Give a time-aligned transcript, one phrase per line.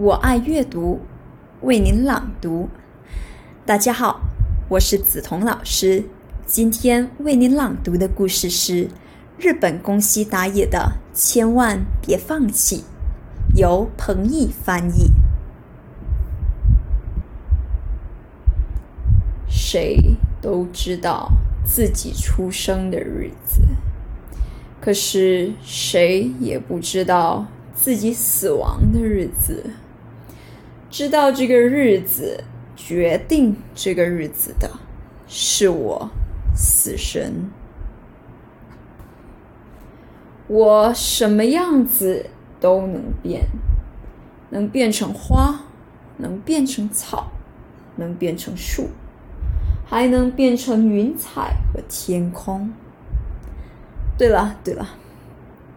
[0.00, 0.98] 我爱阅读，
[1.60, 2.70] 为您朗读。
[3.66, 4.22] 大家好，
[4.70, 6.02] 我是梓潼老师。
[6.46, 8.88] 今天为您朗读的故事是
[9.36, 12.78] 日本宫西达也的《千万别放弃》，
[13.58, 15.10] 由彭毅翻译。
[19.46, 21.30] 谁都知道
[21.62, 23.60] 自己出生的日子，
[24.80, 29.62] 可是谁也不知道自己死亡的日子。
[30.90, 32.42] 知道这个日子，
[32.74, 34.68] 决定这个日子的，
[35.28, 36.10] 是我，
[36.52, 37.48] 死神。
[40.48, 42.26] 我什么样子
[42.58, 43.46] 都能变，
[44.50, 45.60] 能变成花，
[46.16, 47.30] 能变成草，
[47.94, 48.88] 能变成树，
[49.86, 52.72] 还能变成云彩和天空。
[54.18, 54.88] 对了对了，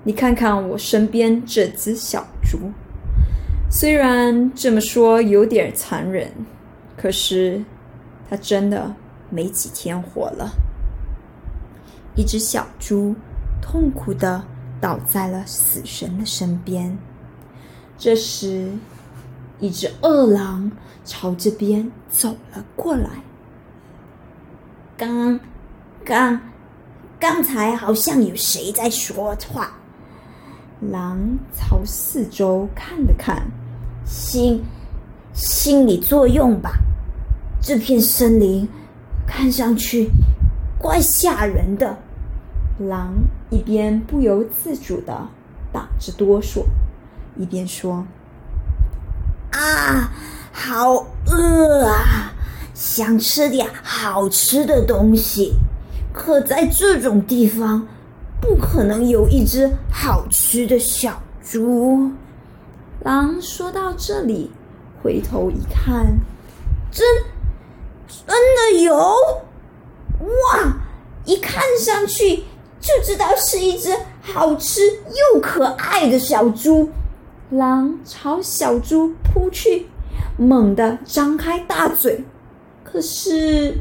[0.03, 2.72] 你看看我身边这只小猪。
[3.75, 6.31] 虽然这么说有点残忍，
[6.95, 7.59] 可是
[8.30, 8.95] 他真的
[9.31, 10.52] 没几天活了。
[12.15, 13.15] 一只小猪
[13.63, 14.45] 痛苦的
[14.80, 16.95] 倒在了死神的身边。
[17.97, 18.69] 这时，
[19.59, 20.71] 一只饿狼
[21.03, 23.09] 朝这边走了过来。
[24.95, 25.39] 刚
[26.05, 26.39] 刚
[27.19, 29.71] 刚才好像有谁在说话。
[30.91, 31.17] 狼
[31.52, 33.41] 朝四周看了看。
[34.05, 34.63] 心
[35.33, 36.73] 心理作用吧，
[37.61, 38.67] 这片森林
[39.25, 40.09] 看上去
[40.77, 41.97] 怪吓人的。
[42.79, 43.13] 狼
[43.49, 45.27] 一边不由自主的
[45.71, 46.63] 打着哆嗦，
[47.37, 48.05] 一边说
[49.53, 50.11] ：“啊，
[50.51, 52.33] 好饿啊，
[52.73, 55.53] 想吃点好吃的东西。
[56.11, 57.87] 可在这种地方，
[58.41, 62.11] 不可能有一只好吃的小猪。”
[63.03, 64.49] 狼说到这里，
[65.02, 66.17] 回头一看，
[66.89, 67.05] 真
[68.08, 68.36] 真
[68.73, 70.77] 的有哇！
[71.25, 72.43] 一看上去
[72.80, 74.81] 就知道是一只好吃
[75.33, 76.89] 又可爱的小猪。
[77.49, 79.87] 狼朝小猪扑去，
[80.37, 82.23] 猛地张开大嘴，
[82.83, 83.80] 可是，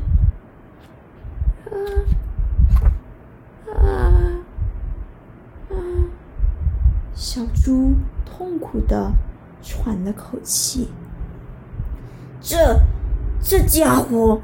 [1.71, 1.73] 啊
[3.67, 4.45] 啊
[5.71, 5.75] 啊！
[7.23, 7.95] 小猪。
[8.35, 9.13] 痛苦的
[9.63, 10.89] 喘了口气。
[12.41, 12.81] 这
[13.41, 14.41] 这家伙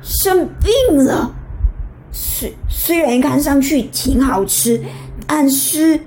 [0.00, 1.34] 生病了，
[2.10, 4.82] 虽虽然看上去挺好吃，
[5.26, 6.00] 但是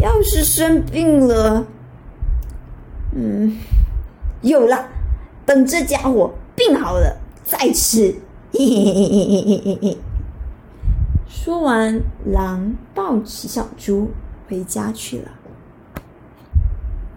[0.00, 1.64] 要是生病了，
[3.14, 3.56] 嗯，
[4.40, 4.88] 有了，
[5.44, 8.12] 等这家伙病好了再吃。
[8.52, 9.98] 嘿嘿嘿嘿嘿嘿嘿。
[11.28, 14.10] 说完，狼抱起小猪
[14.48, 15.30] 回家去了。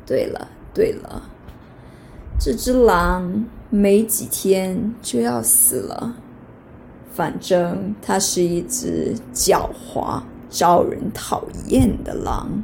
[0.06, 1.22] 对了，对了，
[2.40, 6.16] 这只狼没几天就要死了。
[7.14, 12.64] 反正它是一只狡猾、招人讨厌的狼，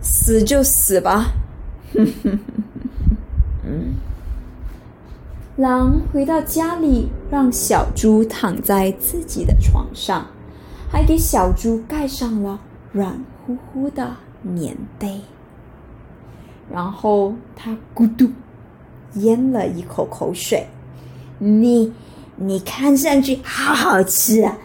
[0.00, 1.32] 死就死吧。
[1.94, 3.16] 哼哼哼
[3.64, 3.94] 嗯。
[5.56, 10.26] 狼回到家里，让小猪躺在自己的床上，
[10.88, 12.60] 还给小猪盖上了
[12.92, 15.20] 软乎乎的棉被。
[16.70, 18.30] 然后他咕嘟
[19.14, 20.66] 咽了一口口水，
[21.38, 21.92] 你
[22.36, 24.58] 你看上去好好吃啊，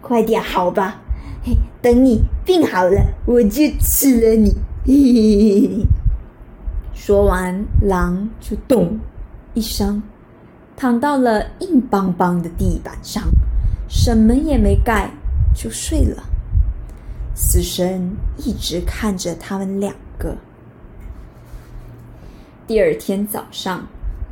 [0.00, 1.00] 快点好吧，
[1.44, 4.54] 嘿，等你病好了我就吃了你。
[4.86, 5.86] 嘿嘿嘿
[6.94, 8.98] 说完，狼就咚
[9.54, 10.02] 一声
[10.76, 13.24] 躺到了硬邦邦的地板上，
[13.88, 15.10] 什么也没盖
[15.52, 16.22] 就睡了。
[17.42, 20.36] 死神一直看着他们两个。
[22.66, 23.86] 第二天早上，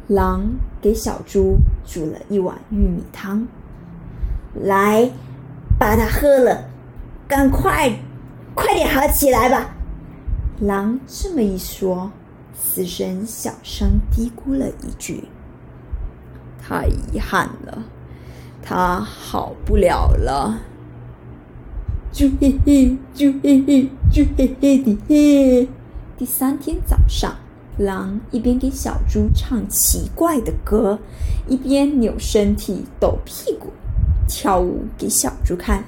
[0.08, 0.44] 狼
[0.78, 1.56] 给小猪
[1.86, 3.48] 煮了一碗玉米汤，
[4.54, 5.10] 来，
[5.78, 6.68] 把它喝了，
[7.26, 7.98] 赶快，
[8.54, 9.74] 快点好起来吧。
[10.60, 12.12] 狼这么一说，
[12.54, 15.24] 死神小声嘀咕了一句
[16.60, 17.82] ：“太遗憾了，
[18.62, 20.60] 他好不了了。”
[22.18, 25.68] 啾嘿嘿，啾嘿嘿，啾嘿嘿的嘿。
[26.16, 27.32] 第三天早上。
[27.76, 30.98] 狼一边给小猪唱奇怪的歌，
[31.46, 33.68] 一边扭身体、抖屁股、
[34.26, 35.84] 跳舞给小猪看。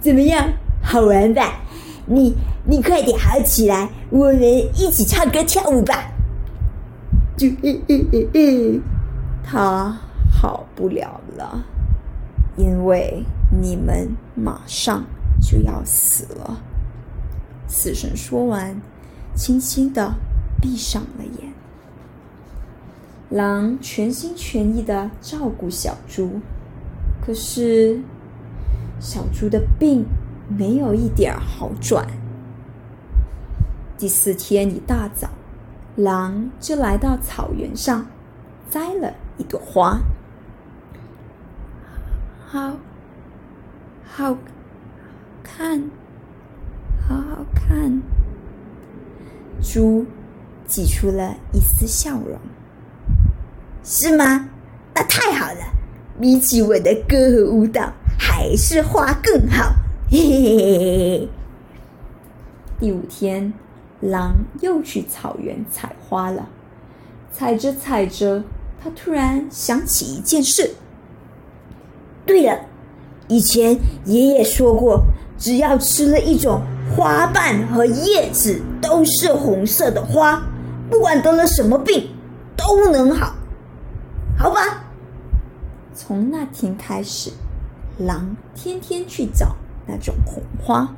[0.00, 0.52] 怎么样，
[0.82, 1.62] 好玩吧？
[2.04, 2.34] 你
[2.66, 6.12] 你快点好起来，我们一起唱歌跳舞吧。
[7.38, 8.80] 就嘿嘿嘿嘿，
[9.42, 9.96] 他
[10.30, 11.64] 好不了了，
[12.58, 15.02] 因为你们马上
[15.42, 16.62] 就要死了。
[17.66, 18.80] 死神说完，
[19.34, 20.14] 轻轻的。
[20.60, 21.52] 闭上了眼。
[23.30, 26.40] 狼全心全意的照顾小猪，
[27.20, 28.00] 可是
[29.00, 30.06] 小猪的病
[30.46, 32.06] 没有一点好转。
[33.98, 35.30] 第四天一大早，
[35.96, 38.06] 狼就来到草原上，
[38.70, 39.98] 摘了一朵花。
[42.46, 42.74] 好，
[44.06, 44.36] 好
[45.54, 45.82] 看，
[47.06, 48.00] 好好看。
[49.60, 50.06] 猪
[50.66, 52.38] 挤出了一丝笑容。
[53.84, 54.48] 是吗？
[54.94, 55.60] 那太好了！
[56.18, 59.74] 比起我的歌和舞蹈，还是花更好。
[60.10, 61.28] 嘿嘿嘿嘿嘿。
[62.80, 63.52] 第五天，
[64.00, 66.48] 狼又去草原采花了。
[67.30, 68.42] 采着采着，
[68.82, 70.74] 他突然想起一件事。
[72.24, 72.58] 对了，
[73.28, 75.02] 以前爷爷说过，
[75.42, 76.62] 只要吃了一种
[76.94, 80.40] 花瓣和叶子都是红色的花，
[80.88, 82.10] 不管得了什么病，
[82.56, 83.34] 都能好。
[84.38, 84.84] 好吧，
[85.92, 87.32] 从那天开始，
[87.98, 90.94] 狼天天去找那种红花。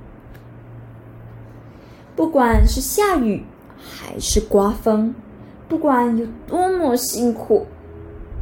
[2.15, 3.47] 不管是下雨
[3.79, 5.15] 还是刮风，
[5.71, 7.67] 不管有多么辛苦，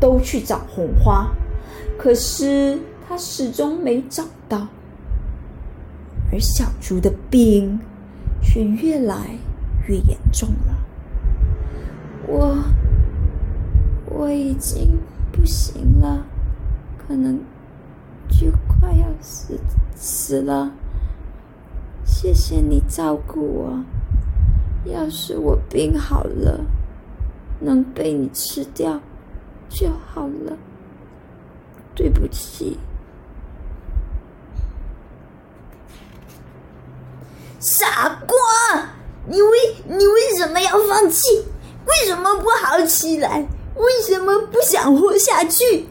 [0.01, 1.29] 都去找红花。
[1.97, 4.67] 可是他始终没找到，
[6.33, 7.79] 而小猪的病
[8.41, 9.37] 却越来
[9.87, 10.75] 越严重了。
[12.27, 12.59] 我。
[14.15, 14.99] 我已经
[15.33, 16.27] 不行了，
[16.99, 17.41] 可能
[18.29, 19.59] 就快要死
[19.95, 20.71] 死了。
[22.05, 23.85] 谢谢你照顾我。
[24.85, 26.61] 要是我病好了，
[27.59, 29.01] 能被你吃掉
[29.71, 30.57] 就好了。
[31.95, 32.77] 对不起，
[37.63, 38.37] 傻瓜！
[39.29, 41.47] 你为你为什么要放弃？
[41.87, 43.47] 为什么不好起来？
[43.77, 45.89] 为什么不想活下去？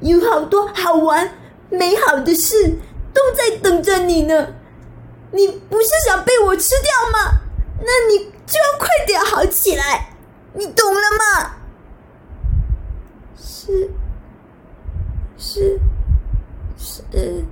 [0.00, 1.32] 有好多好玩、
[1.70, 2.78] 美好的事
[3.12, 4.54] 都在等着你呢。
[5.30, 7.38] 你不是想被我吃掉吗？
[7.78, 10.10] 那你就要快点好起来，
[10.54, 11.56] 你懂了吗？
[13.36, 13.88] 是，
[15.38, 15.78] 是，
[16.76, 17.44] 是。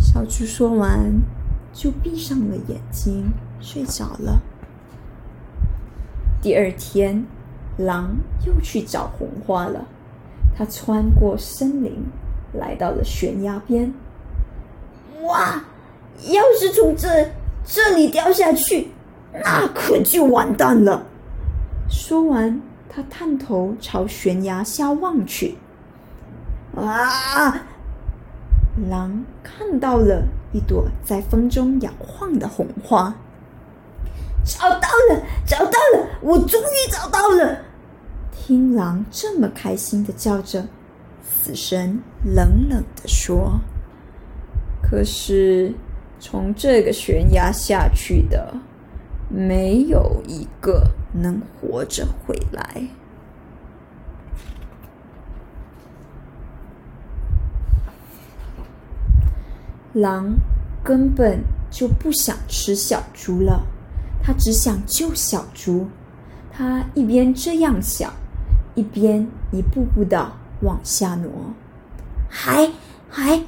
[0.00, 1.22] 小猪说完，
[1.80, 4.38] 就闭上了眼睛，睡着了。
[6.42, 7.24] 第二天。
[7.78, 9.86] 狼又去找红花了。
[10.54, 12.04] 他穿过森林，
[12.52, 13.90] 来到了悬崖边。
[15.22, 15.64] 哇！
[16.28, 17.08] 要是从这
[17.64, 18.88] 这里掉下去，
[19.32, 21.06] 那可就完蛋了。
[21.88, 25.56] 说完，他探头朝悬崖下望去。
[26.76, 27.62] 啊！
[28.88, 30.22] 狼看到了
[30.52, 33.14] 一朵在风中摇晃的红花。
[34.44, 36.08] 找到了，找到了！
[36.22, 37.58] 我终于找到了。
[38.32, 40.66] 听狼这么开心的叫着，
[41.22, 43.60] 死神冷冷的说
[44.82, 45.74] ：“可是
[46.18, 48.54] 从这个悬崖下去的，
[49.28, 52.88] 没有一个能活着回来。”
[59.92, 60.34] 狼
[60.82, 63.62] 根本就不想吃小猪了，
[64.22, 65.86] 他只想救小猪。
[66.52, 68.12] 他一边这样想。
[68.76, 70.32] 一边一步步的
[70.62, 71.30] 往下挪，
[72.28, 72.70] 还
[73.10, 73.42] 还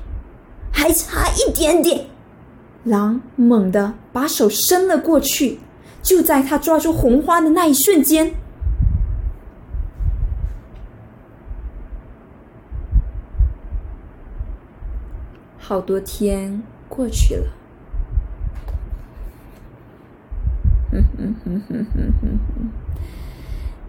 [0.73, 2.07] 还差一点点。
[2.83, 5.61] 狼猛地把手伸了过去，
[6.03, 8.35] 就在他抓住红花的那一瞬间，
[15.73, 17.47] 好多天过去了。
[20.91, 22.71] 哼哼哼哼哼哼哼。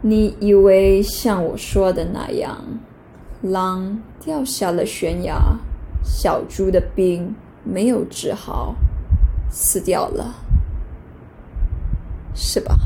[0.02, 2.64] 你以为像我说的那样，
[3.42, 5.58] 狼掉下了悬崖，
[6.02, 7.36] 小猪的病
[7.66, 8.76] 没有治好，
[9.52, 10.34] 死掉了，
[12.34, 12.78] 是吧？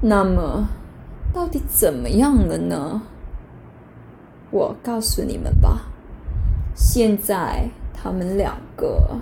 [0.00, 0.66] 那么，
[1.32, 3.00] 到底怎么样了呢？
[4.50, 5.82] 我告诉你们吧，
[6.76, 9.18] 现在他们两个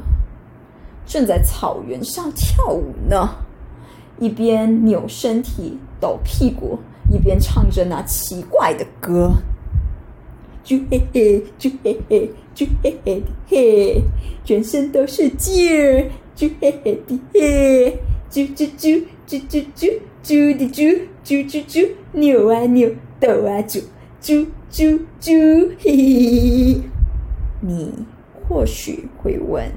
[1.07, 3.37] 正在草原上跳舞呢。
[4.21, 6.79] 一边扭身体、抖屁股，
[7.11, 9.33] 一边唱着那奇怪的歌
[10.65, 14.03] ：“啾嘿嘿，啾嘿嘿，啾嘿嘿的嘿，
[14.45, 17.99] 全身都是劲儿，啾嘿嘿的嘿，
[18.31, 23.83] 啾啾啾，啾啾啾，啾的啾，啾啾啾，扭啊扭，抖啊啾，
[24.23, 26.81] 啾啾啾，嘿嘿。
[27.66, 29.71] 你或许会问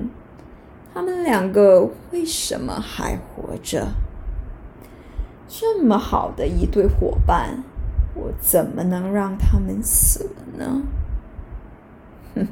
[0.93, 3.87] 他们两个为什么还活着？
[5.47, 7.63] 这么好的一对伙伴
[8.13, 10.81] 我怎么能让他们死呢？